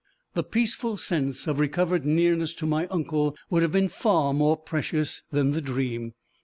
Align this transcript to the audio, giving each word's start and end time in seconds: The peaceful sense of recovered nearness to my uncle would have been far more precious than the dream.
The 0.33 0.43
peaceful 0.43 0.97
sense 0.97 1.45
of 1.45 1.59
recovered 1.59 2.07
nearness 2.07 2.55
to 2.55 2.65
my 2.65 2.87
uncle 2.87 3.35
would 3.51 3.61
have 3.61 3.71
been 3.71 3.87
far 3.87 4.33
more 4.33 4.57
precious 4.57 5.21
than 5.31 5.51
the 5.51 5.61
dream. 5.61 6.15